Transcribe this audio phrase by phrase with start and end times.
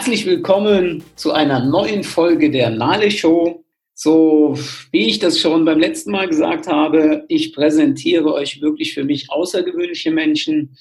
[0.00, 3.66] Herzlich willkommen zu einer neuen Folge der Nale Show.
[3.92, 4.58] So
[4.92, 9.30] wie ich das schon beim letzten Mal gesagt habe, ich präsentiere euch wirklich für mich
[9.30, 10.74] außergewöhnliche Menschen.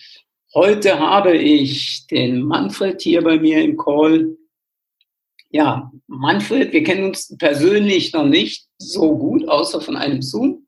[0.53, 4.37] Heute habe ich den Manfred hier bei mir im Call.
[5.49, 10.65] Ja, Manfred, wir kennen uns persönlich noch nicht so gut, außer von einem Zoom.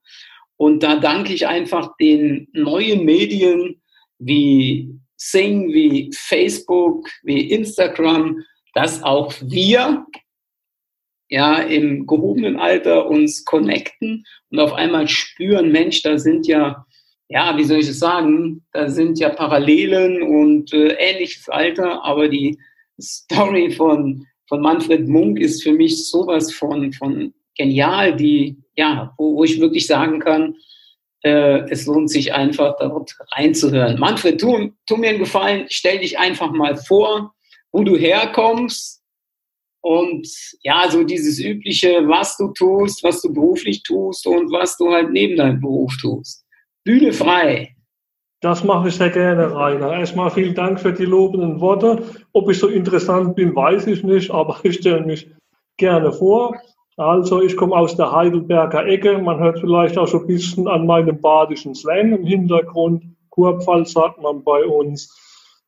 [0.57, 3.81] Und da danke ich einfach den neuen Medien
[4.19, 8.43] wie Sing, wie Facebook, wie Instagram,
[8.73, 10.03] dass auch wir
[11.29, 16.87] ja im gehobenen Alter uns connecten und auf einmal spüren, Mensch, da sind ja,
[17.29, 22.27] ja, wie soll ich es sagen, da sind ja Parallelen und äh, ähnliches Alter, aber
[22.27, 22.57] die
[22.99, 29.35] Story von, von Manfred Munk ist für mich sowas von, von genial, die, ja, wo,
[29.35, 30.55] wo ich wirklich sagen kann,
[31.23, 33.99] äh, es lohnt sich einfach dort reinzuhören.
[33.99, 37.33] Manfred, tu, tu mir einen Gefallen, stell dich einfach mal vor,
[37.71, 39.01] wo du herkommst
[39.81, 40.27] und
[40.61, 45.11] ja, so dieses übliche, was du tust, was du beruflich tust und was du halt
[45.11, 46.45] neben deinem Beruf tust.
[46.83, 47.75] Bühne frei.
[48.41, 49.93] Das mache ich sehr gerne, Rainer.
[49.93, 52.03] Erstmal vielen Dank für die lobenden Worte.
[52.33, 55.29] Ob ich so interessant bin, weiß ich nicht, aber ich stelle mich
[55.77, 56.59] gerne vor.
[56.97, 59.17] Also ich komme aus der Heidelberger Ecke.
[59.17, 63.03] Man hört vielleicht auch so ein bisschen an meinem badischen Slang im Hintergrund.
[63.29, 65.17] Kurpfalz sagt man bei uns.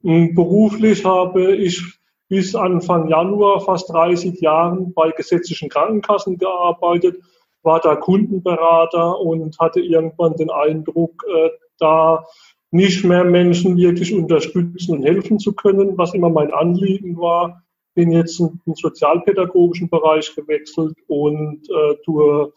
[0.04, 1.82] Hm, beruflich habe ich
[2.28, 7.18] bis Anfang Januar fast 30 Jahren bei gesetzlichen Krankenkassen gearbeitet,
[7.62, 11.50] war da Kundenberater und hatte irgendwann den Eindruck, äh,
[11.80, 12.26] da
[12.72, 17.63] nicht mehr Menschen wirklich unterstützen und helfen zu können, was immer mein Anliegen war
[17.96, 22.54] bin jetzt in den sozialpädagogischen Bereich gewechselt und äh, tue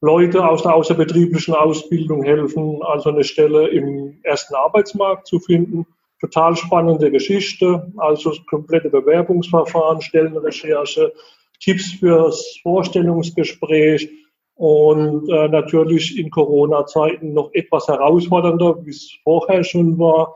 [0.00, 5.86] Leute aus der außerbetrieblichen Ausbildung helfen, also eine Stelle im ersten Arbeitsmarkt zu finden.
[6.20, 11.12] Total spannende Geschichte, also komplette Bewerbungsverfahren, Stellenrecherche,
[11.60, 14.08] Tipps fürs Vorstellungsgespräch
[14.54, 20.34] und äh, natürlich in Corona-Zeiten noch etwas herausfordernder, wie es vorher schon war,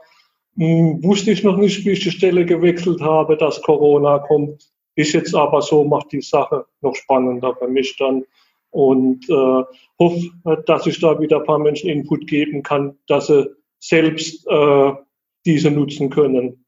[0.55, 4.71] wusste ich noch nicht, wie ich die Stelle gewechselt habe, dass Corona kommt.
[4.95, 8.23] Ist jetzt aber so, macht die Sache noch spannender für mich dann
[8.71, 9.63] und äh,
[9.99, 13.49] hoffe, dass ich da wieder ein paar Menschen Input geben kann, dass sie
[13.79, 14.91] selbst äh,
[15.45, 16.65] diese nutzen können.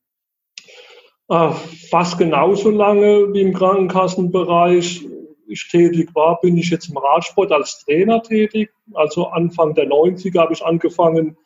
[1.30, 1.52] Äh,
[1.90, 5.06] fast genauso lange wie im Krankenkassenbereich
[5.48, 8.70] ich tätig war, bin ich jetzt im Radsport als Trainer tätig.
[8.94, 11.38] Also Anfang der 90er habe ich angefangen,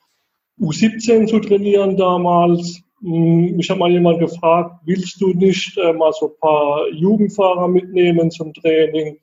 [0.62, 2.82] U17 zu trainieren damals.
[3.02, 7.68] Hm, ich habe mal jemand gefragt, willst du nicht äh, mal so ein paar Jugendfahrer
[7.68, 9.18] mitnehmen zum Training?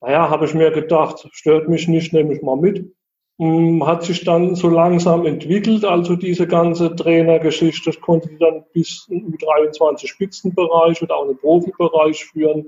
[0.00, 2.94] Naja, habe ich mir gedacht, stört mich nicht, nehme ich mal mit.
[3.38, 7.90] Hm, hat sich dann so langsam entwickelt, also diese ganze Trainergeschichte.
[7.90, 12.66] Ich konnte dann bis in 23 Spitzenbereich oder auch einen Profibereich führen.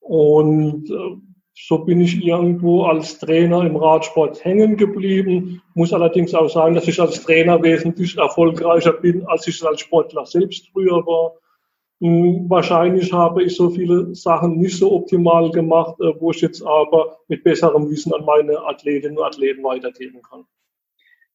[0.00, 1.16] Und äh,
[1.58, 5.62] so bin ich irgendwo als Trainer im Radsport hängen geblieben.
[5.74, 10.26] Muss allerdings auch sagen, dass ich als Trainer wesentlich erfolgreicher bin, als ich als Sportler
[10.26, 11.32] selbst früher war.
[12.02, 16.62] Hm, wahrscheinlich habe ich so viele Sachen nicht so optimal gemacht, äh, wo ich jetzt
[16.62, 20.44] aber mit besserem Wissen an meine Athletinnen und Athleten weitergeben kann.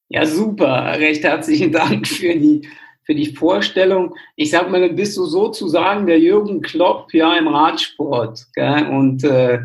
[0.07, 0.99] Ja, super.
[0.99, 2.67] Recht herzlichen Dank für die,
[3.05, 4.13] für die Vorstellung.
[4.35, 8.45] Ich sag mal, dann bist du sozusagen der Jürgen Klopp ja im Radsport.
[8.53, 8.87] Gell?
[8.87, 9.61] Und äh,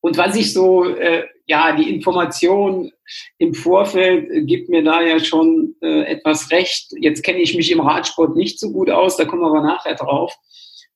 [0.00, 2.92] und was ich so, äh, ja, die Information
[3.38, 6.92] im Vorfeld äh, gibt mir da ja schon äh, etwas recht.
[7.00, 9.94] Jetzt kenne ich mich im Radsport nicht so gut aus, da kommen wir aber nachher
[9.94, 10.34] drauf.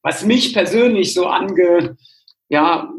[0.03, 1.97] Was mich persönlich so ange,
[2.49, 2.93] ja,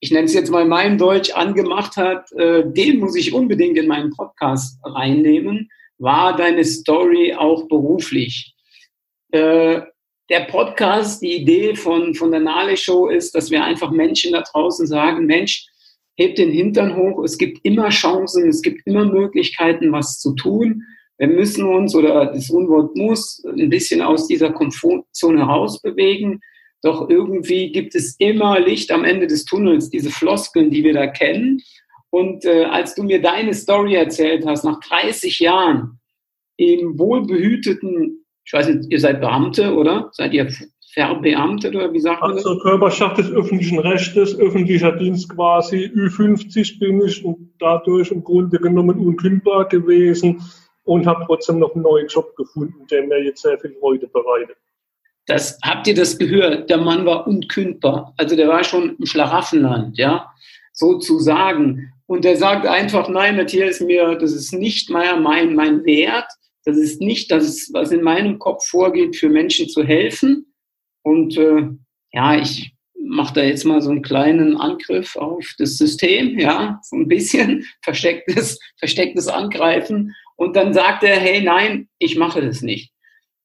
[0.00, 3.86] ich nenne es jetzt mal mein Deutsch, angemacht hat, äh, den muss ich unbedingt in
[3.86, 8.54] meinen Podcast reinnehmen, war deine Story auch beruflich.
[9.30, 9.80] Äh,
[10.30, 14.42] der Podcast, die Idee von, von der Nale Show ist, dass wir einfach Menschen da
[14.42, 15.66] draußen sagen, Mensch,
[16.16, 20.82] hebt den Hintern hoch, es gibt immer Chancen, es gibt immer Möglichkeiten, was zu tun.
[21.18, 26.40] Wir müssen uns, oder das Unwort muss, ein bisschen aus dieser Komfortzone herausbewegen.
[26.82, 31.06] Doch irgendwie gibt es immer Licht am Ende des Tunnels, diese Floskeln, die wir da
[31.06, 31.60] kennen.
[32.10, 35.98] Und äh, als du mir deine Story erzählt hast, nach 30 Jahren
[36.56, 40.10] im wohlbehüteten ich weiß nicht, ihr seid Beamte, oder?
[40.12, 40.48] Seid ihr
[40.94, 42.46] verbeamtet oder wie sagt man das?
[42.46, 48.58] Also Körperschaft des öffentlichen Rechtes, öffentlicher Dienst quasi, Ü50 bin ich und dadurch im Grunde
[48.58, 50.40] genommen unkündbar gewesen
[50.84, 54.56] und habe trotzdem noch einen neuen Job gefunden, der mir jetzt sehr viel Freude bereitet.
[55.26, 56.68] Das, habt ihr das gehört?
[56.68, 58.12] Der Mann war unkündbar.
[58.18, 60.30] Also der war schon im Schlaraffenland, ja,
[60.72, 61.92] sozusagen.
[62.06, 66.30] Und der sagt einfach, nein, Matthias, mir, das ist nicht mehr mein, mein Wert.
[66.64, 70.54] Das ist nicht das, was in meinem Kopf vorgeht, für Menschen zu helfen.
[71.02, 71.68] Und äh,
[72.12, 76.96] ja, ich mache da jetzt mal so einen kleinen Angriff auf das System, ja, so
[76.96, 80.14] ein bisschen verstecktes, verstecktes Angreifen.
[80.36, 82.92] Und dann sagt er, hey, nein, ich mache das nicht.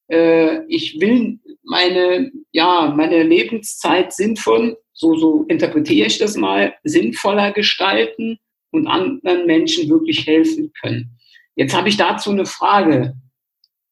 [0.09, 7.51] Äh, ich will meine, ja, meine Lebenszeit sinnvoll, so, so interpretiere ich das mal, sinnvoller
[7.51, 8.39] gestalten
[8.71, 11.18] und anderen Menschen wirklich helfen können.
[11.59, 13.17] Jetzt habe ich dazu eine Frage.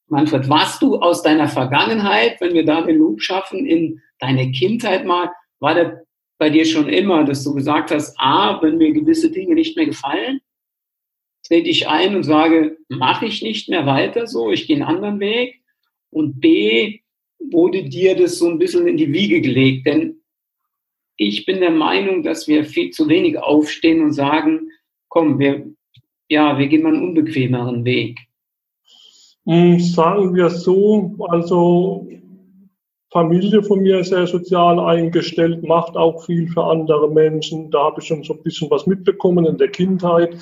[0.07, 5.05] Manfred, warst du aus deiner Vergangenheit, wenn wir da den Loop schaffen, in deine Kindheit
[5.05, 5.29] mal,
[5.59, 5.91] war das
[6.37, 9.85] bei dir schon immer, dass du gesagt hast, A, wenn mir gewisse Dinge nicht mehr
[9.85, 10.39] gefallen,
[11.45, 15.19] trete ich ein und sage, mache ich nicht mehr weiter so, ich gehe einen anderen
[15.19, 15.61] Weg.
[16.09, 17.01] Und B,
[17.37, 19.87] wurde dir das so ein bisschen in die Wiege gelegt?
[19.87, 20.21] Denn
[21.17, 24.69] ich bin der Meinung, dass wir viel zu wenig aufstehen und sagen,
[25.09, 25.67] komm, wir,
[26.29, 28.19] ja, wir gehen mal einen unbequemeren Weg.
[29.45, 32.07] Hm, sagen wir so, also
[33.11, 37.71] Familie von mir sehr sozial eingestellt, macht auch viel für andere Menschen.
[37.71, 40.37] Da habe ich schon so ein bisschen was mitbekommen in der Kindheit.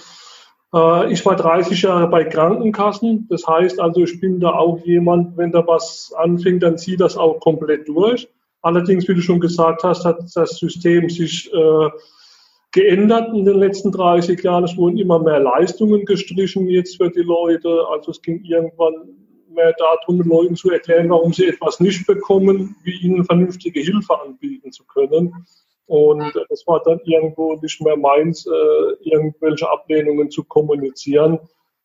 [0.73, 3.27] Äh, ich war 30 Jahre bei Krankenkassen.
[3.29, 7.15] Das heißt also, ich bin da auch jemand, wenn da was anfängt, dann zieht das
[7.15, 8.27] auch komplett durch.
[8.63, 11.89] Allerdings, wie du schon gesagt hast, hat das System sich äh,
[12.75, 14.65] geändert in den letzten 30 Jahren.
[14.65, 17.87] Es wurden immer mehr Leistungen gestrichen jetzt für die Leute.
[17.89, 18.93] Also es ging irgendwann
[19.49, 24.19] mehr darum, den Leuten zu erklären, warum sie etwas nicht bekommen, wie ihnen vernünftige Hilfe
[24.21, 25.33] anbieten zu können.
[25.85, 31.39] Und es war dann irgendwo nicht mehr meins, äh, irgendwelche Ablehnungen zu kommunizieren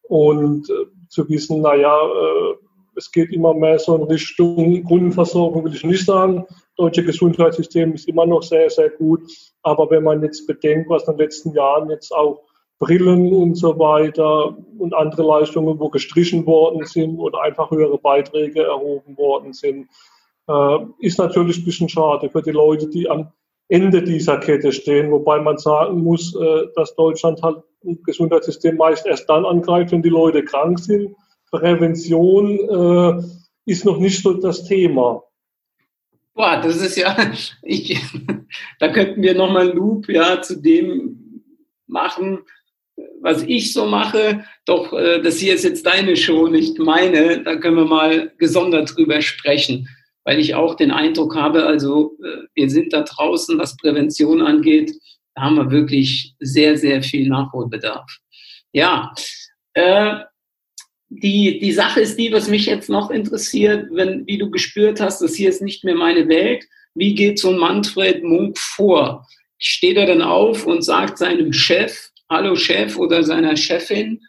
[0.08, 2.54] und äh, zu wissen, naja, äh,
[2.96, 6.44] es geht immer mehr so in Richtung Grundversorgung, will ich nicht sagen.
[6.76, 9.22] Deutsche Gesundheitssystem ist immer noch sehr, sehr gut.
[9.62, 12.42] Aber wenn man jetzt bedenkt, was in den letzten Jahren jetzt auch
[12.78, 18.64] Brillen und so weiter und andere Leistungen, wo gestrichen worden sind oder einfach höhere Beiträge
[18.64, 19.88] erhoben worden sind,
[20.48, 23.32] äh, ist natürlich ein bisschen schade für die Leute, die am
[23.68, 29.06] Ende dieser Kette stehen, wobei man sagen muss, äh, dass Deutschland halt ein Gesundheitssystem meist
[29.06, 31.14] erst dann angreift, wenn die Leute krank sind.
[31.50, 35.22] Prävention äh, ist noch nicht so das Thema.
[36.34, 37.16] Boah, das ist ja,
[37.62, 38.00] ich,
[38.78, 41.44] da könnten wir nochmal einen Loop ja, zu dem
[41.86, 42.40] machen,
[43.20, 47.42] was ich so mache, doch äh, das hier ist jetzt deine Show, nicht meine.
[47.42, 49.88] Da können wir mal gesondert drüber sprechen,
[50.24, 54.92] weil ich auch den Eindruck habe, also äh, wir sind da draußen, was Prävention angeht,
[55.34, 58.18] da haben wir wirklich sehr, sehr viel Nachholbedarf.
[58.72, 59.12] Ja,
[59.74, 60.20] äh,
[61.10, 65.20] die, die Sache ist die, was mich jetzt noch interessiert, wenn, wie du gespürt hast,
[65.20, 66.64] das hier ist nicht mehr meine Welt.
[66.94, 69.26] Wie geht so ein Manfred Munk vor?
[69.58, 74.20] Steht er dann auf und sagt seinem Chef, Hallo Chef oder seiner Chefin,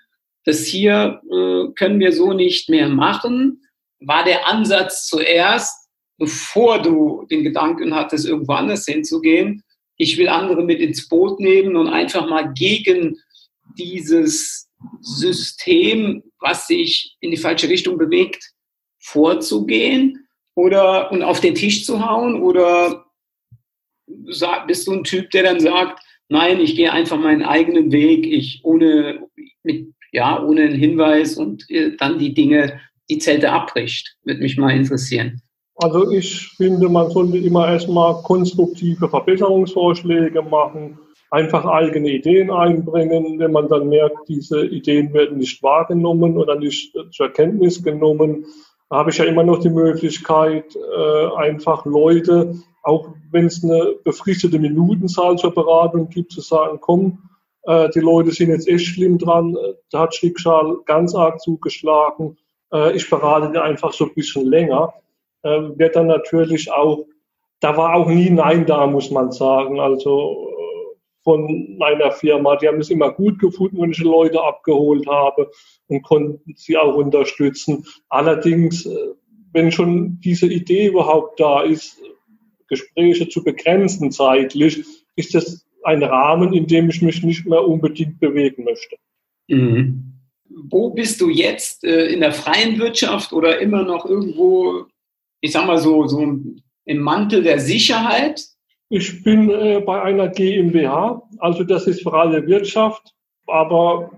[0.43, 3.61] das hier äh, können wir so nicht mehr machen,
[3.99, 5.87] war der Ansatz zuerst,
[6.17, 9.63] bevor du den Gedanken hattest, irgendwo anders hinzugehen.
[9.97, 13.19] Ich will andere mit ins Boot nehmen und einfach mal gegen
[13.77, 14.70] dieses
[15.01, 18.51] System, was sich in die falsche Richtung bewegt,
[18.99, 22.41] vorzugehen oder und auf den Tisch zu hauen?
[22.41, 23.05] Oder
[24.67, 26.01] bist du ein Typ, der dann sagt,
[26.31, 29.27] Nein, ich gehe einfach meinen eigenen Weg, ich ohne,
[29.63, 34.15] mit, ja, ohne einen Hinweis und äh, dann die Dinge, die Zelte abbricht.
[34.23, 35.41] Würde mich mal interessieren.
[35.75, 40.97] Also ich finde, man sollte immer erstmal konstruktive Verbesserungsvorschläge machen,
[41.31, 43.39] einfach eigene Ideen einbringen.
[43.39, 48.45] Wenn man dann merkt, diese Ideen werden nicht wahrgenommen oder nicht zur Kenntnis genommen,
[48.91, 54.59] habe ich ja immer noch die Möglichkeit, äh, einfach Leute auch wenn es eine befristete
[54.59, 57.19] Minutenzahl zur Beratung gibt, zu sagen, komm,
[57.63, 59.55] äh, die Leute sind jetzt echt schlimm dran,
[59.91, 62.37] da hat Schicksal ganz arg zugeschlagen,
[62.73, 64.93] äh, ich berate die einfach so ein bisschen länger,
[65.43, 67.05] äh, wird dann natürlich auch,
[67.59, 70.60] da war auch nie Nein da, muss man sagen, also äh,
[71.23, 75.51] von meiner Firma, die haben es immer gut gefunden, wenn ich Leute abgeholt habe
[75.87, 77.85] und konnten sie auch unterstützen.
[78.09, 78.95] Allerdings, äh,
[79.53, 81.99] wenn schon diese Idee überhaupt da ist,
[82.67, 84.83] Gespräche zu begrenzen zeitlich,
[85.15, 88.95] ist das ein Rahmen, in dem ich mich nicht mehr unbedingt bewegen möchte.
[89.47, 90.13] Mhm.
[90.69, 94.85] Wo bist du jetzt äh, in der freien Wirtschaft oder immer noch irgendwo,
[95.41, 98.50] ich sag mal so, so im Mantel der Sicherheit?
[98.93, 103.15] Ich bin äh, bei einer GmbH, also das ist freie Wirtschaft,
[103.47, 104.11] aber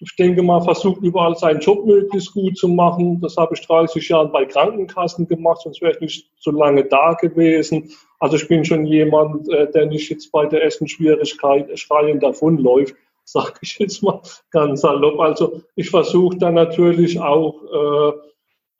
[0.00, 3.20] ich denke mal, versucht überall seinen Job möglichst gut zu machen.
[3.20, 7.12] Das habe ich 30 Jahre bei Krankenkassen gemacht, sonst wäre ich nicht so lange da
[7.12, 7.92] gewesen.
[8.18, 12.96] Also ich bin schon jemand, äh, der nicht jetzt bei der ersten Schwierigkeit schreiend davonläuft,
[13.24, 14.20] sage ich jetzt mal
[14.50, 15.20] ganz salopp.
[15.20, 18.12] Also ich versuche dann natürlich auch äh,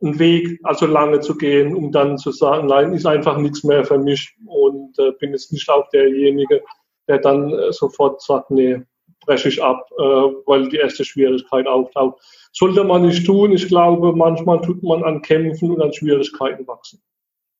[0.04, 3.84] einen Weg also lange zu gehen, um dann zu sagen, nein, ist einfach nichts mehr
[3.84, 6.62] für mich und äh, bin jetzt nicht auch derjenige,
[7.08, 8.82] der dann äh, sofort sagt, nee,
[9.24, 12.20] breche ich ab, äh, weil die erste Schwierigkeit auftaucht.
[12.52, 13.52] Sollte man nicht tun.
[13.52, 17.02] Ich glaube, manchmal tut man an Kämpfen und an Schwierigkeiten wachsen.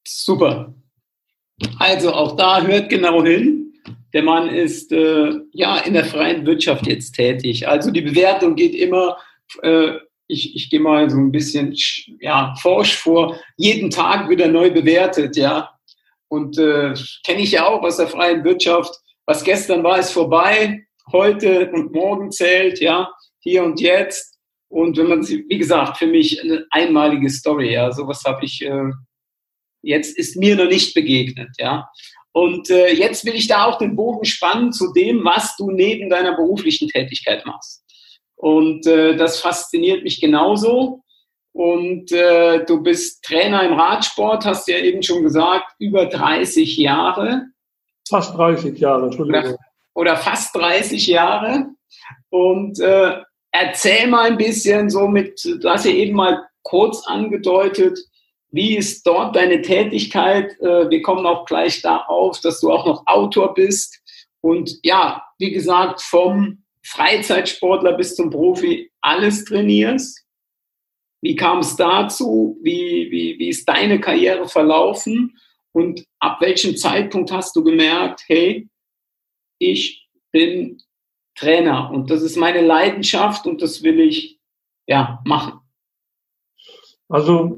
[0.07, 0.75] Super.
[1.79, 3.73] Also auch da hört genau hin.
[4.13, 7.67] Der Mann ist äh, ja in der freien Wirtschaft jetzt tätig.
[7.67, 9.17] Also die Bewertung geht immer
[9.63, 9.95] äh,
[10.27, 11.75] ich, ich gehe mal so ein bisschen
[12.21, 15.71] ja, forsch vor, jeden Tag wieder neu bewertet, ja.
[16.29, 18.95] Und äh, kenne ich ja auch aus der freien Wirtschaft.
[19.27, 20.87] Was gestern war, ist vorbei.
[21.13, 24.39] Heute und morgen zählt, ja, hier und jetzt.
[24.69, 28.91] Und wenn man, wie gesagt, für mich eine einmalige Story, ja, sowas habe ich äh,
[29.85, 31.89] jetzt ist mir noch nicht begegnet, ja.
[32.33, 36.11] Und äh, jetzt will ich da auch den Bogen spannen zu dem, was du neben
[36.11, 37.84] deiner beruflichen Tätigkeit machst.
[38.37, 41.03] Und äh, das fasziniert mich genauso.
[41.53, 47.47] Und äh, du bist Trainer im Radsport, hast ja eben schon gesagt, über 30 Jahre.
[48.09, 49.45] Fast 30 Jahre, Entschuldigung.
[49.45, 49.59] Oder,
[49.95, 51.67] oder fast 30 Jahre.
[52.31, 53.21] Und äh,
[53.53, 58.01] erzähl mal ein bisschen so mit, du hast ja eben mal kurz angedeutet,
[58.51, 60.59] wie ist dort deine Tätigkeit?
[60.61, 64.01] Äh, wir kommen auch gleich da auf, dass du auch noch Autor bist.
[64.41, 70.25] Und ja, wie gesagt, vom Freizeitsportler bis zum Profi alles trainierst?
[71.23, 72.59] Wie kam es dazu?
[72.63, 75.39] Wie, wie, wie ist deine Karriere verlaufen?
[75.73, 78.69] Und ab welchem Zeitpunkt hast du gemerkt, hey,
[79.59, 80.79] ich bin
[81.35, 84.39] Trainer und das ist meine Leidenschaft und das will ich
[84.87, 85.61] ja machen?
[87.09, 87.57] Also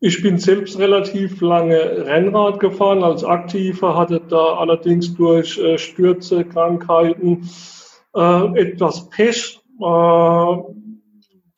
[0.00, 6.44] ich bin selbst relativ lange Rennrad gefahren als Aktiver, hatte da allerdings durch äh, Stürze,
[6.44, 7.48] Krankheiten
[8.16, 9.60] äh, etwas Pech.
[9.80, 10.56] Äh,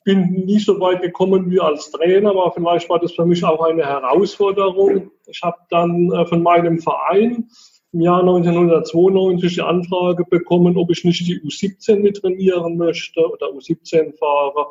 [0.04, 3.62] bin nie so weit gekommen wie als Trainer, aber vielleicht war das für mich auch
[3.62, 5.10] eine Herausforderung.
[5.26, 7.48] Ich habe dann äh, von meinem Verein
[7.92, 13.48] im Jahr 1992 die Anfrage bekommen, ob ich nicht die U17 mit trainieren möchte oder
[13.48, 14.68] U17-Fahrer.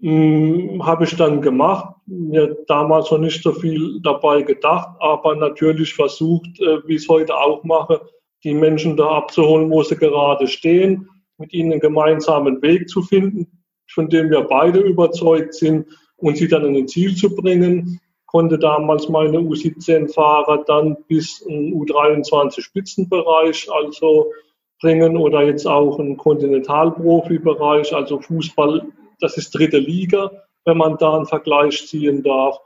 [0.00, 1.94] Hm, habe ich dann gemacht.
[2.06, 7.08] Mir damals noch nicht so viel dabei gedacht, aber natürlich versucht, äh, wie ich es
[7.08, 8.02] heute auch mache,
[8.44, 13.62] die Menschen da abzuholen, wo sie gerade stehen, mit ihnen einen gemeinsamen Weg zu finden,
[13.90, 18.00] von dem wir beide überzeugt sind und sie dann in ein Ziel zu bringen.
[18.26, 24.32] Konnte damals meine U17-Fahrer dann bis in U23-Spitzenbereich also
[24.80, 28.86] bringen oder jetzt auch einen Kontinentalprofi-Bereich, also Fußball,
[29.20, 30.30] das ist dritte Liga,
[30.64, 32.58] wenn man da einen Vergleich ziehen darf.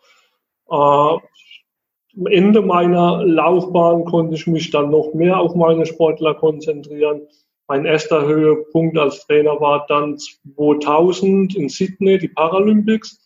[2.19, 7.23] Am Ende meiner Laufbahn konnte ich mich dann noch mehr auf meine Sportler konzentrieren.
[7.69, 13.19] Mein erster Höhepunkt als Trainer war dann 2000 in Sydney, die Paralympics,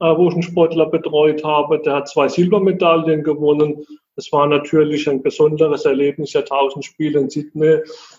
[0.00, 1.78] äh, wo ich einen Sportler betreut habe.
[1.78, 3.86] Der hat zwei Silbermedaillen gewonnen.
[4.16, 7.78] Das war natürlich ein besonderes Erlebnis, der 1000 Spiele in Sydney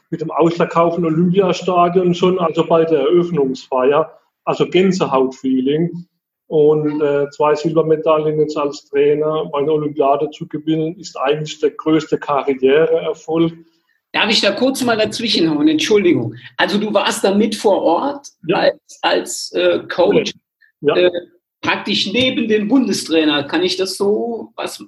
[0.10, 4.12] mit dem ausverkauften Olympiastadion schon, also bei der Eröffnungsfeier.
[4.44, 6.08] Also Gänsehautfeeling.
[6.48, 11.72] Und äh, zwei Silbermedaillen jetzt als Trainer bei einer Olympiade zu gewinnen, ist eigentlich der
[11.72, 13.54] größte Karriereerfolg.
[14.12, 15.68] Darf ich da kurz mal dazwischenhauen?
[15.68, 16.36] Entschuldigung.
[16.56, 18.58] Also du warst da mit vor Ort ja.
[18.58, 20.34] als, als äh, Coach,
[20.82, 20.96] ja.
[20.96, 21.12] äh,
[21.62, 23.44] praktisch neben dem Bundestrainer.
[23.44, 24.82] Kann ich das so, was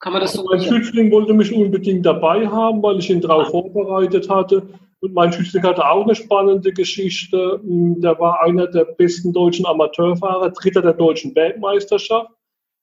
[0.00, 0.44] kann man das so?
[0.44, 3.50] Mein Schützling wollte mich unbedingt dabei haben, weil ich ihn darauf ah.
[3.50, 4.66] vorbereitet hatte.
[5.04, 7.60] Und mein Schützling hatte auch eine spannende Geschichte.
[7.62, 12.30] Hm, der war einer der besten deutschen Amateurfahrer, Dritter der deutschen Weltmeisterschaft,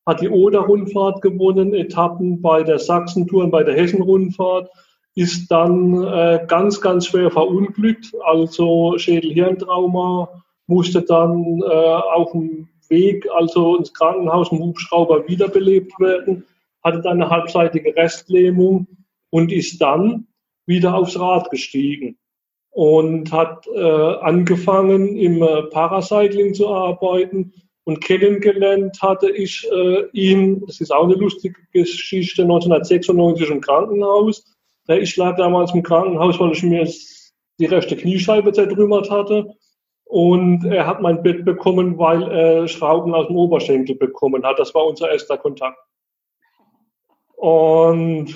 [0.06, 4.70] hat die Oder-Rundfahrt gewonnen, Etappen bei der Sachsen-Tour und bei der Hessen-Rundfahrt,
[5.16, 13.28] ist dann äh, ganz, ganz schwer verunglückt, also Schädel-Hirntrauma, musste dann äh, auf dem Weg,
[13.36, 16.46] also ins Krankenhaus im Hubschrauber wiederbelebt werden,
[16.84, 18.86] hatte dann eine halbseitige Restlähmung
[19.32, 20.28] und ist dann
[20.72, 22.18] wieder aufs Rad gestiegen
[22.72, 30.66] und hat äh, angefangen im äh, Paracycling zu arbeiten und kennengelernt hatte ich äh, ihn,
[30.66, 34.46] das ist auch eine lustige Geschichte, 1996 im Krankenhaus.
[34.88, 36.88] Ich lag damals im Krankenhaus, weil ich mir
[37.60, 39.56] die rechte Kniescheibe zertrümmert hatte.
[40.04, 44.60] Und er hat mein Bett bekommen, weil er Schrauben aus dem Oberschenkel bekommen hat.
[44.60, 45.80] Das war unser erster Kontakt.
[47.36, 48.36] Und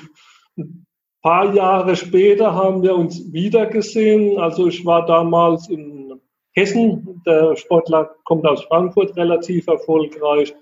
[1.25, 4.37] paar Jahre später haben wir uns wieder gesehen.
[4.37, 7.23] Also ich war damals in Hessen.
[7.25, 10.53] Der Sportler kommt aus Frankfurt, relativ erfolgreich.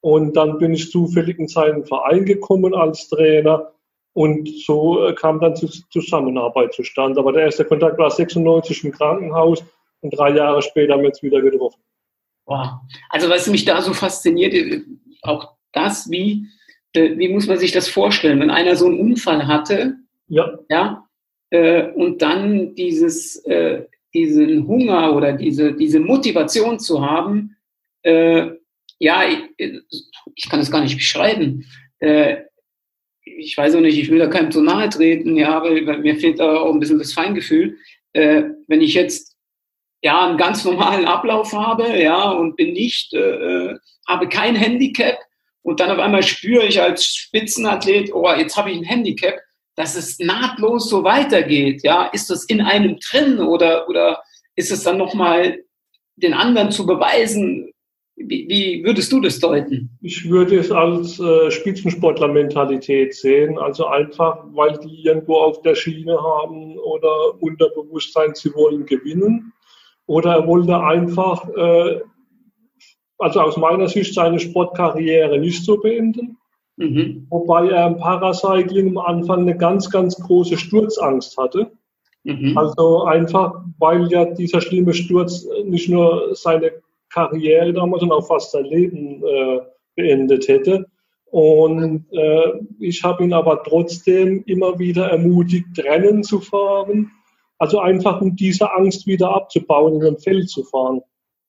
[0.00, 3.72] Und dann bin ich zufällig in seinen Verein gekommen als Trainer.
[4.12, 7.18] Und so äh, kam dann Zusammenarbeit zustande.
[7.18, 9.64] Aber der erste Kontakt war 96 im Krankenhaus
[10.02, 11.82] und drei Jahre später haben wir uns wieder getroffen.
[13.08, 14.82] Also was mich da so fasziniert, äh,
[15.22, 16.46] auch das, wie,
[16.92, 19.96] äh, wie muss man sich das vorstellen, wenn einer so einen Unfall hatte,
[20.32, 21.08] ja, ja
[21.50, 23.84] äh, und dann dieses, äh,
[24.14, 27.56] diesen Hunger oder diese, diese Motivation zu haben,
[28.02, 28.48] äh,
[28.98, 29.78] ja, ich,
[30.34, 31.66] ich, kann es gar nicht beschreiben.
[31.98, 32.44] Äh,
[33.24, 36.40] ich weiß auch nicht, ich will da keinem zu nahe treten, ja, weil mir fehlt
[36.40, 37.76] da auch ein bisschen das Feingefühl.
[38.12, 39.36] Äh, wenn ich jetzt
[40.02, 43.74] ja einen ganz normalen Ablauf habe, ja, und bin nicht, äh,
[44.08, 45.18] habe kein Handicap
[45.62, 49.38] und dann auf einmal spüre ich als Spitzenathlet, oh, jetzt habe ich ein Handicap,
[49.76, 54.22] dass es nahtlos so weitergeht, ja, ist das in einem drin oder oder
[54.54, 55.58] ist es dann nochmal
[56.16, 57.72] den anderen zu beweisen,
[58.16, 59.98] wie, wie, würdest du das deuten?
[60.02, 63.58] Ich würde es als äh, Spitzensportler-Mentalität sehen.
[63.58, 69.52] Also einfach, weil die irgendwo auf der Schiene haben oder Unterbewusstsein, sie wollen gewinnen.
[70.06, 72.00] Oder er wollte einfach, äh,
[73.18, 76.36] also aus meiner Sicht, seine Sportkarriere nicht so beenden.
[76.76, 77.26] Mhm.
[77.30, 81.70] Wobei er im Paracycling am Anfang eine ganz, ganz große Sturzangst hatte.
[82.24, 82.56] Mhm.
[82.56, 86.72] Also einfach, weil ja dieser schlimme Sturz nicht nur seine
[87.10, 89.60] Karriere damals und auch fast sein Leben äh,
[89.96, 90.86] beendet hätte.
[91.30, 97.10] Und äh, ich habe ihn aber trotzdem immer wieder ermutigt, Rennen zu fahren.
[97.58, 101.00] Also einfach um diese Angst wieder abzubauen, in ein Feld zu fahren.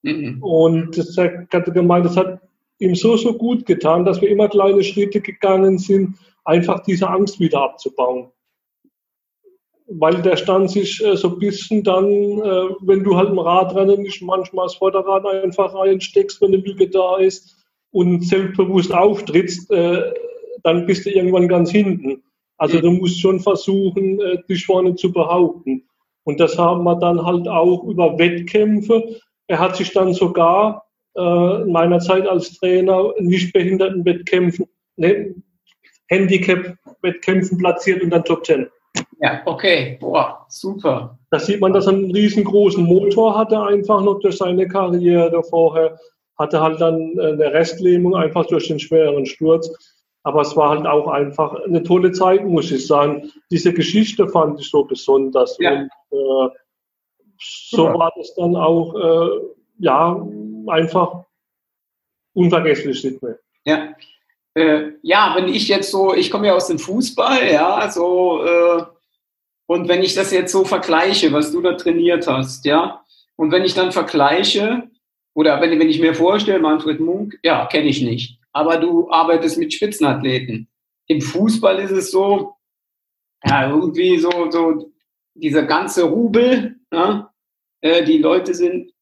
[0.03, 0.41] Mhm.
[0.41, 2.39] Und das hat gemeint, das hat
[2.83, 7.39] ihm so, so gut getan, dass wir immer kleine Schritte gegangen sind, einfach diese Angst
[7.39, 8.31] wieder abzubauen
[9.87, 14.01] weil der Stand sich äh, so ein bisschen dann, äh, wenn du halt im Radrennen
[14.01, 17.57] nicht manchmal das Vorderrad einfach reinsteckst, wenn eine Lücke da ist
[17.91, 20.13] und selbstbewusst auftrittst, äh,
[20.63, 22.23] dann bist du irgendwann ganz hinten.
[22.57, 25.83] Also du musst schon versuchen, äh, dich vorne zu behaupten.
[26.23, 29.19] Und das haben wir dann halt auch über Wettkämpfe.
[29.47, 35.35] Er hat sich dann sogar in meiner Zeit als Trainer nicht behinderten Wettkämpfen, ne,
[36.07, 38.67] Handicap-Wettkämpfen platziert und dann Top Ten.
[39.19, 39.97] Ja, okay.
[39.99, 41.17] Boah, super.
[41.31, 45.97] Da sieht man, dass er einen riesengroßen Motor hatte, einfach noch durch seine Karriere vorher.
[46.37, 49.71] Hatte halt dann eine Restlähmung, einfach durch den schweren Sturz.
[50.23, 53.31] Aber es war halt auch einfach eine tolle Zeit, muss ich sagen.
[53.51, 55.57] Diese Geschichte fand ich so besonders.
[55.59, 55.71] Ja.
[55.71, 56.49] Und äh,
[57.39, 59.29] so war das dann auch, äh,
[59.79, 60.25] ja,
[60.67, 61.25] einfach
[62.33, 63.39] unvergesslich mehr.
[63.65, 63.95] Ja.
[64.55, 68.83] Äh, ja, wenn ich jetzt so, ich komme ja aus dem Fußball, ja, so, äh,
[69.65, 73.03] und wenn ich das jetzt so vergleiche, was du da trainiert hast, ja,
[73.35, 74.89] und wenn ich dann vergleiche,
[75.33, 79.57] oder wenn, wenn ich mir vorstelle, Manfred Munk, ja, kenne ich nicht, aber du arbeitest
[79.57, 80.67] mit Spitzenathleten.
[81.07, 82.55] Im Fußball ist es so,
[83.43, 84.91] ja, irgendwie so, so
[85.33, 87.33] dieser ganze Rubel, ja,
[87.81, 88.92] äh, die Leute sind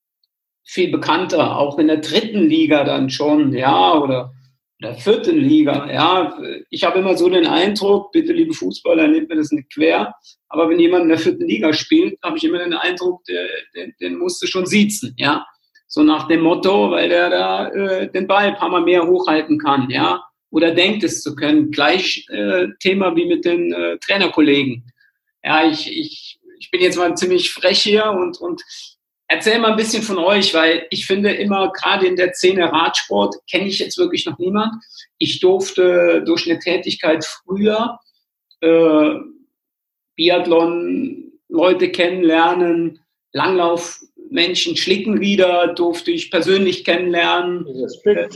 [0.64, 4.34] viel bekannter, auch in der dritten Liga dann schon, ja, oder
[4.82, 5.92] der vierten Liga.
[5.92, 6.38] Ja,
[6.70, 10.14] ich habe immer so den Eindruck, bitte liebe Fußballer, nehmt mir das nicht quer,
[10.50, 13.94] aber wenn jemand in der vierten Liga spielt, habe ich immer den Eindruck, der, den,
[14.00, 15.46] den musste schon siezen, ja.
[15.88, 19.60] So nach dem Motto, weil der da äh, den Ball ein paar Mal mehr hochhalten
[19.60, 20.24] kann, ja.
[20.50, 21.72] Oder denkt es zu können.
[21.72, 24.86] Gleich äh, Thema wie mit den äh, Trainerkollegen.
[25.44, 28.62] Ja, ich, ich, ich bin jetzt mal ziemlich frech hier und, und
[29.34, 33.38] Erzähl mal ein bisschen von euch, weil ich finde immer, gerade in der Szene Radsport
[33.50, 34.74] kenne ich jetzt wirklich noch niemand.
[35.20, 37.98] Ich durfte durch eine Tätigkeit früher
[38.60, 39.12] äh,
[40.18, 43.00] Biathlon Leute kennenlernen,
[43.32, 47.66] Langlaufmenschen, Schlickenrieder durfte ich persönlich kennenlernen.
[48.04, 48.28] Äh,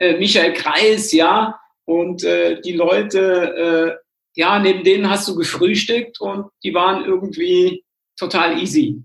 [0.00, 1.58] äh, Michael Kreis, ja.
[1.86, 7.84] Und äh, die Leute, äh, ja, neben denen hast du gefrühstückt und die waren irgendwie
[8.18, 9.02] total easy.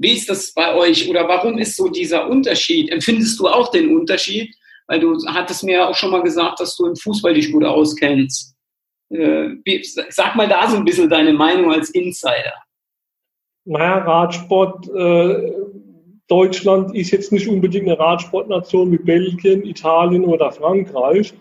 [0.00, 2.90] Wie ist das bei euch oder warum ist so dieser Unterschied?
[2.90, 4.56] Empfindest du auch den Unterschied?
[4.86, 8.56] Weil du hattest mir auch schon mal gesagt, dass du im Fußball dich gut auskennst.
[9.10, 9.56] Äh,
[10.08, 12.54] sag mal da so ein bisschen deine Meinung als Insider.
[13.66, 15.52] Naja, Radsport, äh,
[16.28, 21.34] Deutschland ist jetzt nicht unbedingt eine Radsportnation wie Belgien, Italien oder Frankreich.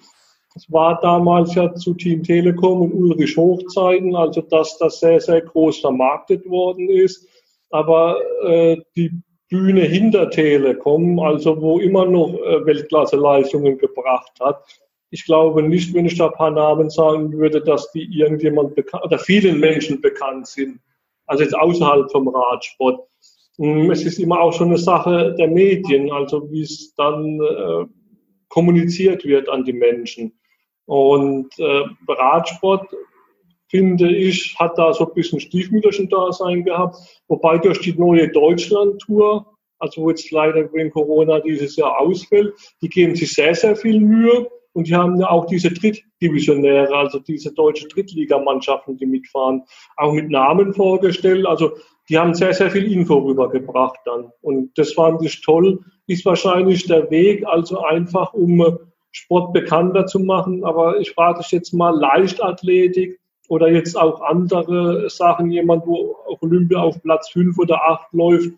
[0.53, 5.39] Es war damals ja zu Team Telekom und Ulrich Hochzeiten, also dass das sehr, sehr
[5.39, 7.28] groß vermarktet worden ist
[7.69, 9.11] aber äh, die
[9.49, 14.63] Bühne hinter Telekom, also wo immer noch äh, Weltklasse-Leistungen gebracht hat.
[15.11, 19.03] Ich glaube nicht, wenn ich da ein paar Namen sagen würde, dass die irgendjemand bekannt
[19.05, 20.79] oder vielen Menschen bekannt sind.
[21.25, 23.07] Also jetzt außerhalb vom Radsport.
[23.57, 27.85] Hm, es ist immer auch schon eine Sache der Medien, also wie es dann äh,
[28.49, 30.39] kommuniziert wird an die Menschen.
[30.85, 32.87] Und äh, Radsport
[33.69, 36.97] finde ich, hat da so ein bisschen Stiefmütterchen-Dasein gehabt.
[37.27, 39.45] Wobei durch die neue Deutschland-Tour
[39.79, 43.99] also wo jetzt leider wegen Corona dieses Jahr ausfällt, die geben sich sehr, sehr viel
[43.99, 49.63] Mühe und die haben ja auch diese Drittdivisionäre, also diese deutsche Drittligamannschaften, die mitfahren,
[49.97, 51.45] auch mit Namen vorgestellt.
[51.45, 51.71] Also
[52.07, 54.31] die haben sehr, sehr viel Info rübergebracht dann.
[54.41, 55.79] Und das fand ich toll.
[56.07, 58.77] Ist wahrscheinlich der Weg, also einfach um
[59.11, 60.63] Sport bekannter zu machen.
[60.63, 63.18] Aber ich frage dich jetzt mal Leichtathletik
[63.49, 68.51] oder jetzt auch andere Sachen, jemand, wo Olympia auf Platz fünf oder acht läuft,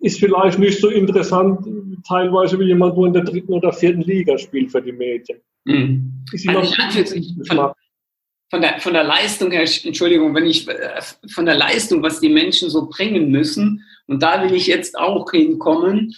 [0.00, 1.66] ist vielleicht nicht so interessant
[2.06, 5.38] teilweise wie jemand, wo in der dritten oder vierten Liga spielt für die Mädchen.
[5.64, 6.24] Mhm.
[6.30, 6.74] Also
[7.46, 7.70] von,
[8.50, 11.00] von, der, von der Leistung her, Entschuldigung, wenn ich äh,
[11.32, 15.30] von der Leistung, was die Menschen so bringen müssen, und da will ich jetzt auch
[15.30, 16.14] hinkommen,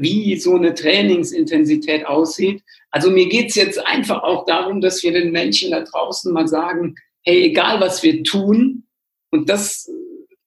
[0.00, 2.62] wie so eine Trainingsintensität aussieht.
[2.90, 6.48] Also mir geht es jetzt einfach auch darum, dass wir den Menschen da draußen mal
[6.48, 8.84] sagen, hey, egal was wir tun,
[9.30, 9.90] und das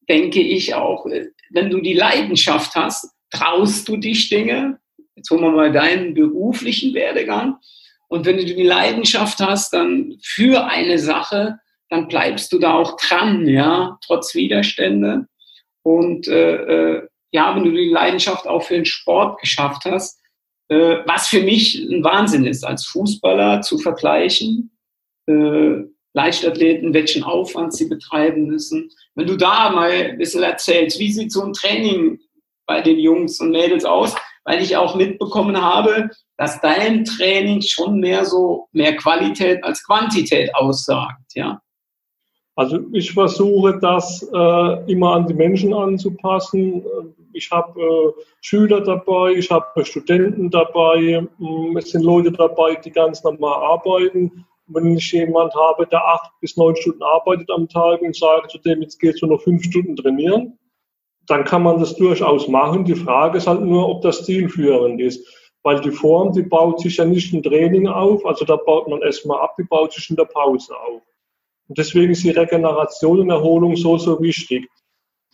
[0.09, 4.79] denke ich auch, äh, wenn du die Leidenschaft hast, traust du dich Dinge.
[5.15, 7.57] Jetzt holen wir mal deinen beruflichen Werdegang.
[8.07, 12.97] Und wenn du die Leidenschaft hast, dann für eine Sache, dann bleibst du da auch
[12.97, 15.27] dran, ja, trotz Widerstände.
[15.83, 20.19] Und äh, äh, ja, wenn du die Leidenschaft auch für den Sport geschafft hast,
[20.69, 24.71] äh, was für mich ein Wahnsinn ist, als Fußballer zu vergleichen,
[25.27, 28.89] äh, Leichtathleten, welchen Aufwand sie betreiben müssen.
[29.15, 32.19] Wenn du da mal ein bisschen erzählst, wie sieht so ein Training
[32.65, 34.15] bei den Jungs und Mädels aus?
[34.43, 40.53] Weil ich auch mitbekommen habe, dass dein Training schon mehr so mehr Qualität als Quantität
[40.55, 41.61] aussagt, ja.
[42.61, 46.85] Also ich versuche das äh, immer an die Menschen anzupassen.
[47.33, 52.91] Ich habe äh, Schüler dabei, ich habe Studenten dabei, mm, es sind Leute dabei, die
[52.91, 58.01] ganz normal arbeiten wenn ich jemand habe, der acht bis neun Stunden arbeitet am Tag
[58.01, 60.57] und sage zu dem, jetzt gehst du noch fünf Stunden trainieren,
[61.27, 62.85] dann kann man das durchaus machen.
[62.85, 65.27] Die Frage ist halt nur, ob das zielführend ist.
[65.63, 69.01] Weil die Form, die baut sich ja nicht im Training auf, also da baut man
[69.01, 71.01] erstmal ab, die baut sich in der Pause auf.
[71.71, 74.67] Und deswegen ist die Regeneration und Erholung so, so wichtig.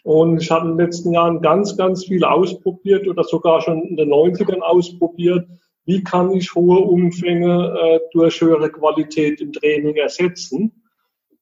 [0.03, 3.97] Und ich habe in den letzten Jahren ganz, ganz viel ausprobiert oder sogar schon in
[3.97, 5.47] den 90ern ausprobiert,
[5.85, 10.83] wie kann ich hohe Umfänge äh, durch höhere Qualität im Training ersetzen.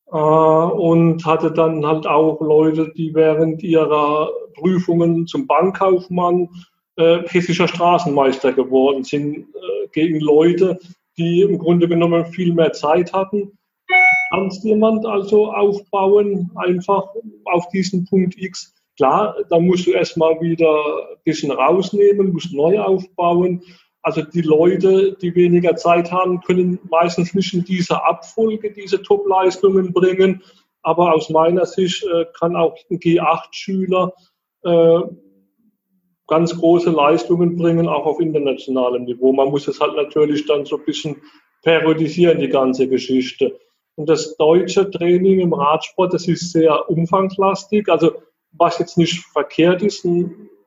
[0.09, 6.47] Äh, und hatte dann halt auch Leute, die während ihrer Prüfungen zum Bankkaufmann
[6.95, 10.79] äh, hessischer Straßenmeister geworden sind, äh, gegen Leute,
[11.17, 13.54] die im Grunde genommen viel mehr Zeit hatten.
[14.35, 17.07] Kannst jemand also aufbauen, einfach
[17.45, 18.73] auf diesen Punkt X?
[18.97, 23.63] Klar, da musst du erstmal wieder ein bisschen rausnehmen, musst neu aufbauen.
[24.01, 29.93] Also die Leute, die weniger Zeit haben, können meistens nicht in dieser Abfolge diese Top-Leistungen
[29.93, 30.43] bringen.
[30.81, 34.11] Aber aus meiner Sicht äh, kann auch ein G8-Schüler
[34.63, 34.99] äh,
[36.27, 39.31] ganz große Leistungen bringen, auch auf internationalem Niveau.
[39.31, 41.21] Man muss es halt natürlich dann so ein bisschen
[41.63, 43.57] periodisieren, die ganze Geschichte.
[43.95, 47.87] Und das deutsche Training im Radsport, das ist sehr umfangslastig.
[47.89, 48.11] Also
[48.51, 50.01] was jetzt nicht verkehrt ist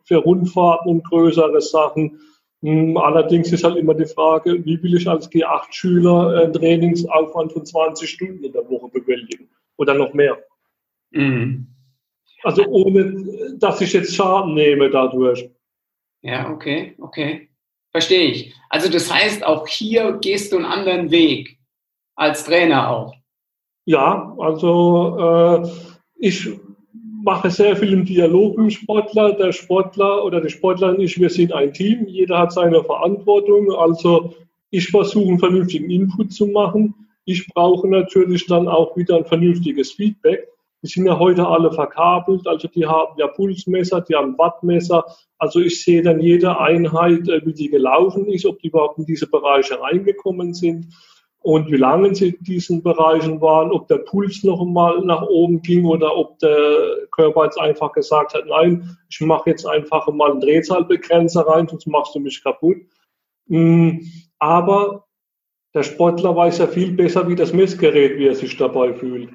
[0.04, 2.20] für Rundfahrten und größere Sachen,
[2.62, 7.64] hm, allerdings ist halt immer die Frage, wie will ich als G8-Schüler einen Trainingsaufwand von
[7.64, 10.42] 20 Stunden in der Woche bewältigen oder noch mehr.
[11.10, 11.68] Mhm.
[12.42, 15.48] Also ohne, dass ich jetzt Schaden nehme dadurch.
[16.22, 17.48] Ja, okay, okay.
[17.90, 18.54] Verstehe ich.
[18.68, 21.58] Also das heißt, auch hier gehst du einen anderen Weg
[22.16, 23.14] als Trainer auch.
[23.88, 25.68] Ja, also äh,
[26.18, 26.46] ich
[27.24, 29.32] mache sehr viel im Dialog mit dem Sportler.
[29.32, 32.06] Der Sportler oder die Sportlerin und ich, wir sind ein Team.
[32.06, 33.72] Jeder hat seine Verantwortung.
[33.72, 34.34] Also
[34.68, 37.08] ich versuche einen vernünftigen Input zu machen.
[37.24, 40.46] Ich brauche natürlich dann auch wieder ein vernünftiges Feedback.
[40.82, 45.02] Die sind ja heute alle verkabelt, also die haben ja Pulsmesser, die haben Wattmesser.
[45.38, 49.06] Also ich sehe dann jede Einheit, äh, wie die gelaufen ist, ob die überhaupt in
[49.06, 50.88] diese Bereiche reingekommen sind
[51.40, 55.62] und wie lange sie in diesen Bereichen waren, ob der Puls noch mal nach oben
[55.62, 60.32] ging oder ob der Körper jetzt einfach gesagt hat, nein, ich mache jetzt einfach mal
[60.32, 62.78] einen Drehzahlbegrenzer rein, sonst machst du mich kaputt.
[63.46, 64.00] Mm,
[64.38, 65.06] aber
[65.74, 69.30] der Sportler weiß ja viel besser, wie das Messgerät, wie er sich dabei fühlt.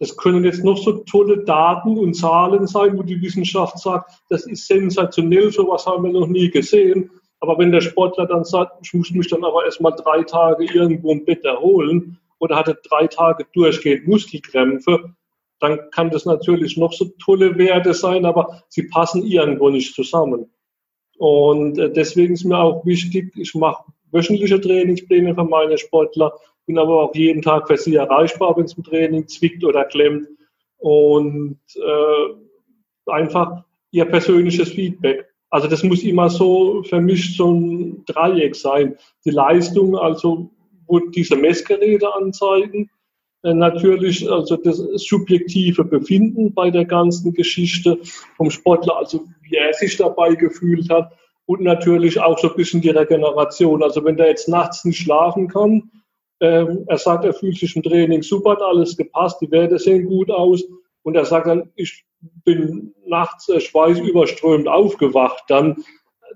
[0.00, 4.46] Das können jetzt noch so tolle Daten und Zahlen sein, wo die Wissenschaft sagt, das
[4.46, 7.10] ist sensationell, sowas haben wir noch nie gesehen.
[7.40, 11.12] Aber wenn der Sportler dann sagt, ich muss mich dann aber erstmal drei Tage irgendwo
[11.12, 15.14] im Bett erholen oder hatte drei Tage durchgehend Muskelkrämpfe,
[15.60, 20.50] dann kann das natürlich noch so tolle Werte sein, aber sie passen irgendwo nicht zusammen.
[21.18, 26.32] Und äh, deswegen ist mir auch wichtig, ich mache wöchentliche Trainingspläne für meine Sportler,
[26.66, 30.28] bin aber auch jeden Tag für sie erreichbar, wenn es im Training zwickt oder klemmt.
[30.78, 35.26] Und äh, einfach ihr persönliches Feedback.
[35.50, 38.96] Also das muss immer so für mich so ein Dreieck sein.
[39.24, 40.50] Die Leistung, also
[40.86, 42.90] wo diese Messgeräte anzeigen,
[43.42, 47.98] äh, natürlich also das subjektive Befinden bei der ganzen Geschichte
[48.36, 51.12] vom Sportler, also wie er sich dabei gefühlt hat
[51.46, 53.82] und natürlich auch so ein bisschen die Regeneration.
[53.82, 55.90] Also wenn der jetzt nachts nicht schlafen kann,
[56.40, 60.06] ähm, er sagt, er fühlt sich im Training super, hat alles gepasst, die Werte sehen
[60.06, 60.64] gut aus
[61.02, 62.04] und er sagt dann, ich
[62.44, 65.76] bin nachts äh, schweißüberströmt aufgewacht, dann,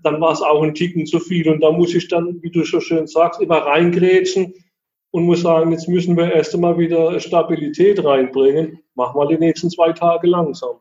[0.02, 1.48] dann war es auch ein Ticken zu viel.
[1.48, 4.54] Und da muss ich dann, wie du so schön sagst, immer reingrätschen
[5.10, 8.80] und muss sagen, jetzt müssen wir erst einmal wieder Stabilität reinbringen.
[8.94, 10.76] Mach mal die nächsten zwei Tage langsam.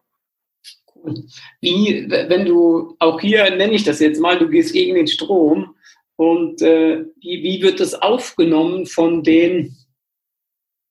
[1.61, 5.75] Wie, wenn du, auch hier nenne ich das jetzt mal, du gehst gegen den Strom
[6.15, 9.75] und äh, wie, wie wird das aufgenommen von den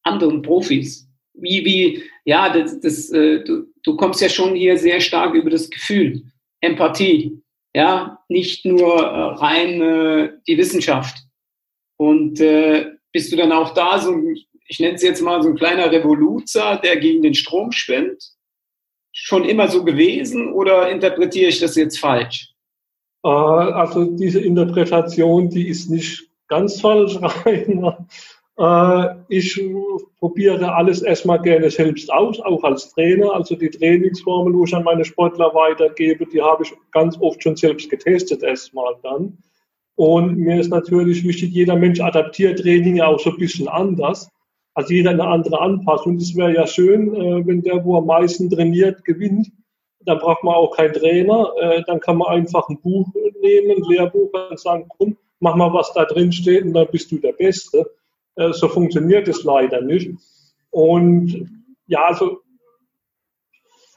[0.02, 1.08] anderen Profis?
[1.34, 5.50] Wie, wie, ja, das, das, äh, du, du kommst ja schon hier sehr stark über
[5.50, 6.22] das Gefühl,
[6.60, 7.42] Empathie,
[7.74, 11.18] ja, nicht nur äh, rein äh, die Wissenschaft.
[11.96, 14.16] Und äh, bist du dann auch da so,
[14.66, 18.22] ich nenne es jetzt mal so ein kleiner Revoluzer, der gegen den Strom schwimmt?
[19.12, 22.52] Schon immer so gewesen oder interpretiere ich das jetzt falsch?
[23.24, 27.84] Äh, also diese Interpretation, die ist nicht ganz falsch rein.
[28.60, 29.58] Äh, ich
[30.18, 33.32] probiere alles erstmal gerne selbst aus, auch als Trainer.
[33.32, 37.56] Also die Trainingsformel, wo ich an meine Sportler weitergebe, die habe ich ganz oft schon
[37.56, 39.38] selbst getestet erstmal dann.
[39.94, 44.28] Und mir ist natürlich wichtig, jeder Mensch adaptiert Training ja auch so ein bisschen anders.
[44.74, 46.16] Also jeder eine andere Anpassung.
[46.16, 49.50] Es wäre ja schön, äh, wenn der, wo am meisten trainiert, gewinnt.
[50.04, 51.50] Dann braucht man auch keinen Trainer.
[51.60, 53.08] Äh, dann kann man einfach ein Buch
[53.40, 57.10] nehmen, ein Lehrbuch und sagen, komm, mach mal, was da drin steht und dann bist
[57.10, 57.90] du der Beste.
[58.40, 60.11] Äh, so funktioniert es leider nicht.
[60.70, 61.48] Und
[61.87, 62.38] ja, also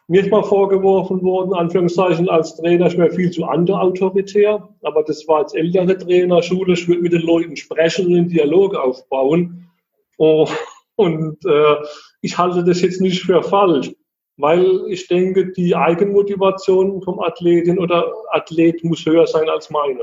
[0.08, 5.26] mir ist mal vorgeworfen worden, Anführungszeichen, als Trainer, ich wäre viel zu underautoritär, aber das
[5.28, 9.70] war als ältere Trainerschule, ich würde mit den Leuten sprechen und einen Dialog aufbauen.
[10.18, 10.48] Oh,
[10.96, 11.76] und äh,
[12.22, 13.92] ich halte das jetzt nicht für falsch,
[14.36, 20.02] weil ich denke, die Eigenmotivation vom Athletin oder Athlet muss höher sein als meine.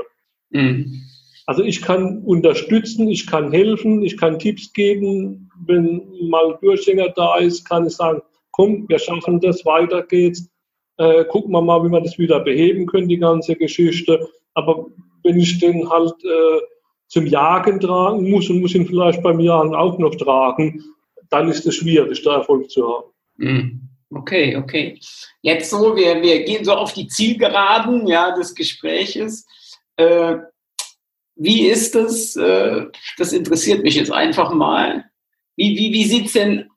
[0.49, 1.03] Mhm.
[1.51, 5.51] Also ich kann unterstützen, ich kann helfen, ich kann Tipps geben.
[5.67, 10.49] Wenn mal Durchhänger da ist, kann ich sagen, komm, wir schaffen das, weiter geht's.
[10.95, 14.29] Äh, gucken wir mal, wie wir das wieder beheben können, die ganze Geschichte.
[14.53, 14.85] Aber
[15.23, 16.61] wenn ich den halt äh,
[17.09, 20.81] zum Jagen tragen muss und muss ihn vielleicht beim Jagen auch noch tragen,
[21.31, 23.11] dann ist es schwierig, da Erfolg zu haben.
[23.39, 23.89] Hm.
[24.09, 24.97] Okay, okay.
[25.41, 29.45] Jetzt so, wir, wir gehen so auf die Zielgeraden ja, des Gespräches.
[29.97, 30.37] Äh,
[31.35, 32.35] wie ist das?
[32.35, 32.85] Äh,
[33.17, 35.05] das interessiert mich jetzt einfach mal.
[35.55, 36.69] Wie, wie, wie sieht es denn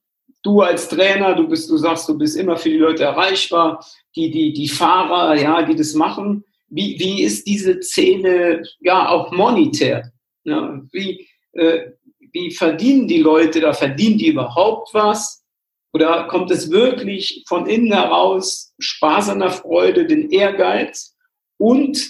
[0.43, 4.31] du als Trainer, du bist, du sagst, du bist immer für die Leute erreichbar, die,
[4.31, 6.45] die, die Fahrer, ja, die das machen.
[6.69, 10.13] Wie, wie ist diese Szene, ja, auch monetär?
[10.45, 11.93] Ja, wie, äh,
[12.33, 13.73] wie verdienen die Leute da?
[13.73, 15.45] Verdienen die überhaupt was?
[15.93, 21.17] Oder kommt es wirklich von innen heraus Spaß an der Freude, den Ehrgeiz
[21.57, 22.05] und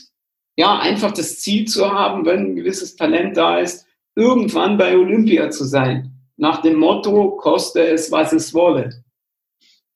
[0.56, 5.50] ja, einfach das Ziel zu haben, wenn ein gewisses Talent da ist, irgendwann bei Olympia
[5.50, 6.14] zu sein?
[6.36, 8.90] nach dem Motto, koste es, was es wolle.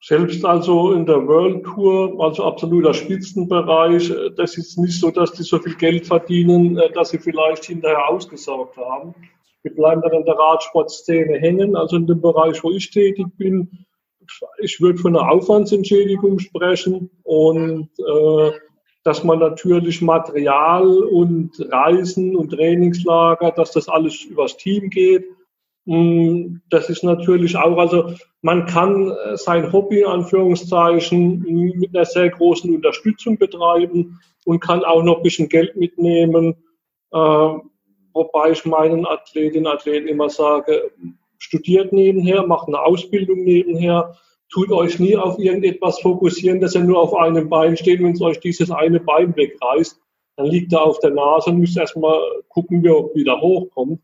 [0.00, 5.32] Selbst also in der World Tour, also absoluter Spitzenbereich, äh, das ist nicht so, dass
[5.32, 9.14] die so viel Geld verdienen, äh, dass sie vielleicht hinterher ausgesaugt haben.
[9.62, 13.86] Wir bleiben dann in der Radsportszene hängen, also in dem Bereich, wo ich tätig bin.
[14.58, 18.50] Ich würde von einer Aufwandsentschädigung sprechen und äh,
[19.08, 25.24] dass man natürlich Material und Reisen und Trainingslager, dass das alles übers Team geht
[25.88, 31.40] Mm, das ist natürlich auch, also man kann äh, sein Hobby in Anführungszeichen
[31.78, 36.56] mit einer sehr großen Unterstützung betreiben und kann auch noch ein bisschen Geld mitnehmen.
[37.10, 37.16] Äh,
[38.12, 40.90] wobei ich meinen Athletinnen und Athleten immer sage,
[41.38, 44.14] studiert nebenher, macht eine Ausbildung nebenher,
[44.50, 48.20] tut euch nie auf irgendetwas fokussieren, dass ihr nur auf einem Bein steht, wenn es
[48.20, 50.00] euch dieses eine Bein wegreißt.
[50.36, 54.00] Dann liegt er auf der Nase und müsst erstmal gucken, wie er wieder hochkommt.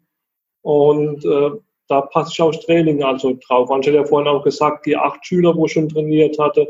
[0.62, 1.50] Und äh,
[1.88, 3.70] da passe ich aufs Training also drauf.
[3.70, 6.68] Hat ja vorhin auch gesagt, die acht Schüler, wo ich schon trainiert hatte,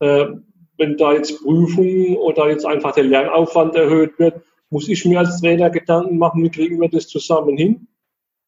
[0.00, 0.26] äh,
[0.78, 5.40] wenn da jetzt Prüfungen oder jetzt einfach der Lernaufwand erhöht wird, muss ich mir als
[5.40, 7.86] Trainer Gedanken machen, wie kriegen wir das zusammen hin?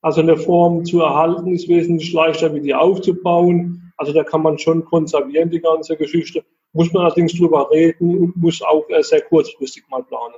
[0.02, 3.87] Also eine Form zu erhalten ist wesentlich leichter, wie die aufzubauen.
[3.98, 6.44] Also da kann man schon konservieren, die ganze Geschichte.
[6.72, 10.34] Muss man allerdings drüber reden und muss auch sehr kurzfristig mal planen.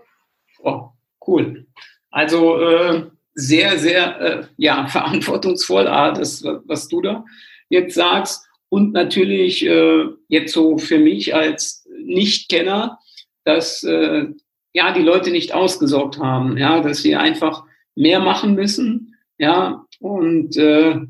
[0.62, 0.88] Oh,
[1.26, 1.66] cool.
[2.10, 7.24] Also äh, sehr, sehr äh, ja, verantwortungsvoll, ah, das, was du da
[7.68, 8.46] jetzt sagst.
[8.68, 12.98] Und natürlich äh, jetzt so für mich als Nichtkenner,
[13.44, 14.26] dass äh,
[14.72, 17.64] ja die Leute nicht ausgesorgt haben, ja, dass wir einfach
[17.96, 21.00] mehr machen müssen, ja, und äh,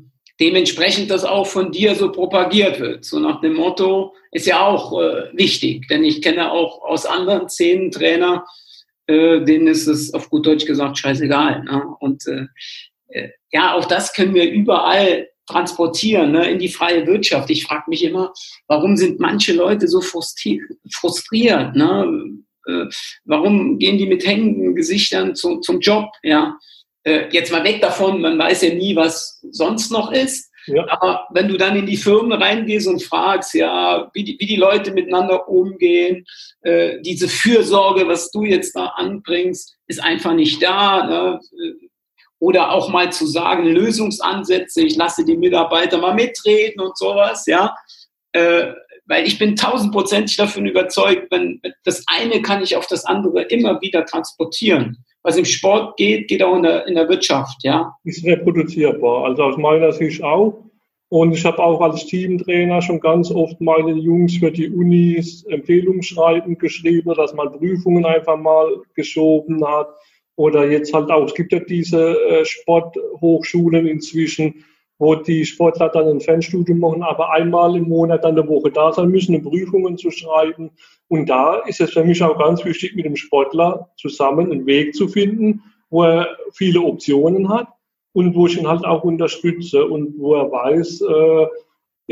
[0.41, 3.05] dementsprechend das auch von dir so propagiert wird.
[3.05, 7.47] So nach dem Motto, ist ja auch äh, wichtig, denn ich kenne auch aus anderen
[7.47, 8.45] Szenen Trainer,
[9.07, 11.63] äh, denen ist es auf gut Deutsch gesagt scheißegal.
[11.63, 11.83] Ne?
[11.99, 12.47] Und äh,
[13.09, 17.49] äh ja, auch das können wir überall transportieren ne, in die freie Wirtschaft.
[17.49, 18.33] Ich frage mich immer,
[18.67, 21.75] warum sind manche Leute so frustriert?
[21.75, 22.41] Ne?
[22.67, 22.85] Äh,
[23.25, 26.09] warum gehen die mit hängenden Gesichtern zu, zum Job?
[26.23, 26.57] Ja,
[27.03, 30.51] äh, jetzt mal weg davon, man weiß ja nie, was sonst noch ist.
[30.67, 30.85] Ja.
[30.89, 34.57] Aber wenn du dann in die Firmen reingehst und fragst, ja, wie die, wie die
[34.57, 36.25] Leute miteinander umgehen,
[36.61, 41.05] äh, diese Fürsorge, was du jetzt da anbringst, ist einfach nicht da.
[41.07, 41.39] Ne?
[42.39, 47.75] Oder auch mal zu sagen, Lösungsansätze, ich lasse die Mitarbeiter mal mitreden und sowas, ja.
[48.33, 48.73] Äh,
[49.05, 53.81] weil ich bin tausendprozentig davon überzeugt, wenn das eine kann ich auf das andere immer
[53.81, 55.03] wieder transportieren.
[55.23, 57.95] Was im Sport geht, geht auch in der, in der Wirtschaft, ja.
[58.03, 60.63] Ist reproduzierbar, also aus meiner Sicht auch.
[61.09, 66.57] Und ich habe auch als Teamtrainer schon ganz oft meine Jungs für die Unis Empfehlungsschreiben
[66.57, 69.89] geschrieben, dass man Prüfungen einfach mal geschoben hat.
[70.37, 74.63] Oder jetzt halt auch, es gibt ja diese äh, Sporthochschulen inzwischen,
[75.01, 78.93] wo die Sportler dann ein Fernstudium machen, aber einmal im Monat dann eine Woche da
[78.93, 80.69] sein müssen, um Prüfungen zu schreiben.
[81.07, 84.93] Und da ist es für mich auch ganz wichtig, mit dem Sportler zusammen einen Weg
[84.93, 87.67] zu finden, wo er viele Optionen hat
[88.13, 91.47] und wo ich ihn halt auch unterstütze und wo er weiß, äh,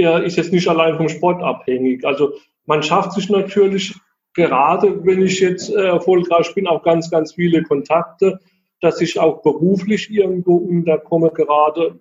[0.02, 2.04] er ist jetzt nicht allein vom Sport abhängig.
[2.04, 2.32] Also
[2.65, 3.93] man schafft sich natürlich
[4.34, 8.39] gerade, wenn ich jetzt äh, erfolgreich bin, auch ganz, ganz viele Kontakte,
[8.82, 11.99] dass ich auch beruflich irgendwo unterkomme, gerade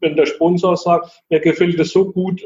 [0.00, 2.42] wenn der Sponsor sagt, mir gefällt es so gut,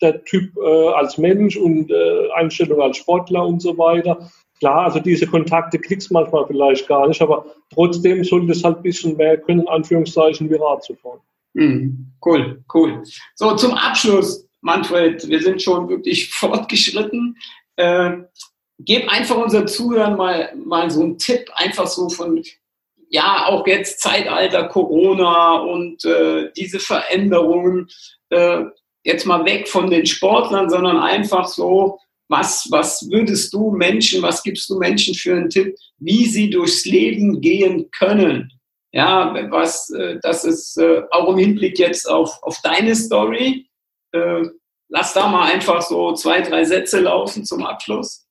[0.00, 4.30] der Typ äh, als Mensch und äh, Einstellung als Sportler und so weiter.
[4.58, 8.78] Klar, also diese Kontakte kriegst du manchmal vielleicht gar nicht, aber trotzdem sollte es halt
[8.78, 11.20] ein bisschen mehr können, in Anführungszeichen, wie Rad zu fahren.
[11.54, 13.02] Mm, cool, cool.
[13.34, 17.36] So, zum Abschluss, Manfred, wir sind schon wirklich fortgeschritten.
[17.76, 18.18] Äh,
[18.80, 22.42] gib einfach unseren Zuhörern mal, mal so einen Tipp, einfach so von,
[23.10, 27.88] ja, auch jetzt Zeitalter Corona und äh, diese Veränderungen,
[28.30, 28.64] äh,
[29.04, 34.42] jetzt mal weg von den Sportlern, sondern einfach so, was, was würdest du Menschen, was
[34.42, 38.52] gibst du Menschen für einen Tipp, wie sie durchs Leben gehen können?
[38.92, 43.66] Ja, was, äh, das ist äh, auch im Hinblick jetzt auf, auf deine Story.
[44.12, 44.44] Äh,
[44.88, 48.27] lass da mal einfach so zwei, drei Sätze laufen zum Abschluss.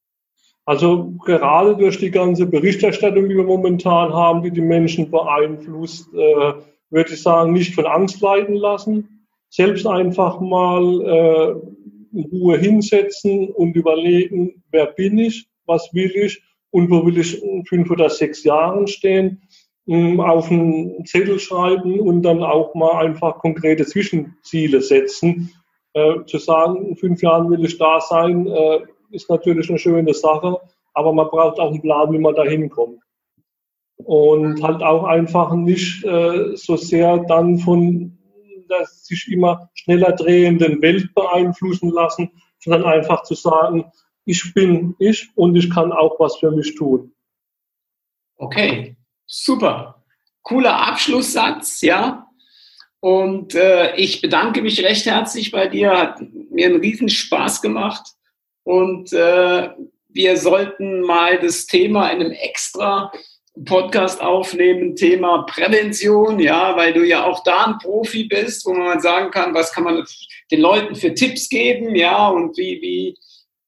[0.68, 6.54] Also gerade durch die ganze Berichterstattung, die wir momentan haben, die die Menschen beeinflusst, äh,
[6.90, 9.26] würde ich sagen, nicht von Angst leiden lassen.
[9.48, 16.42] Selbst einfach mal äh, in Ruhe hinsetzen und überlegen, wer bin ich, was will ich
[16.72, 19.44] und wo will ich in fünf oder sechs Jahren stehen,
[19.88, 25.50] ähm, auf einen Zettel schreiben und dann auch mal einfach konkrete Zwischenziele setzen.
[25.94, 28.80] Äh, zu sagen, in fünf Jahren will ich da sein, äh,
[29.12, 30.60] ist natürlich eine schöne Sache,
[30.94, 33.02] aber man braucht auch einen Plan, wie man da hinkommt.
[33.98, 38.18] Und halt auch einfach nicht äh, so sehr dann von
[38.70, 43.92] der sich immer schneller drehenden Welt beeinflussen lassen, sondern einfach zu sagen,
[44.26, 47.14] ich bin ich und ich kann auch was für mich tun.
[48.38, 50.04] Okay, super.
[50.44, 52.28] Cooler Abschlusssatz, ja.
[53.00, 55.98] Und äh, ich bedanke mich recht herzlich bei dir.
[55.98, 58.17] Hat mir einen riesen Spaß gemacht.
[58.68, 59.70] Und äh,
[60.10, 63.14] wir sollten mal das Thema in einem extra
[63.64, 69.00] Podcast aufnehmen, Thema Prävention, ja, weil du ja auch da ein Profi bist, wo man
[69.00, 70.04] sagen kann, was kann man
[70.52, 73.16] den Leuten für Tipps geben, ja, und wie, wie,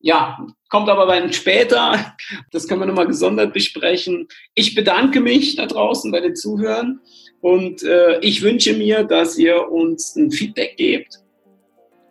[0.01, 2.13] ja, kommt aber dann später.
[2.51, 4.27] Das können wir nochmal gesondert besprechen.
[4.53, 6.99] Ich bedanke mich da draußen bei den Zuhörern
[7.39, 11.19] und äh, ich wünsche mir, dass ihr uns ein Feedback gebt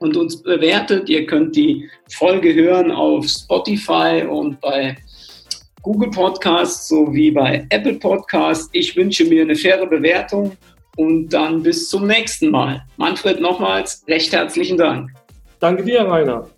[0.00, 1.08] und uns bewertet.
[1.08, 4.96] Ihr könnt die Folge hören auf Spotify und bei
[5.82, 8.68] Google Podcasts sowie bei Apple Podcasts.
[8.72, 10.56] Ich wünsche mir eine faire Bewertung
[10.96, 12.84] und dann bis zum nächsten Mal.
[12.96, 15.10] Manfred, nochmals recht herzlichen Dank.
[15.60, 16.48] Danke dir, Rainer.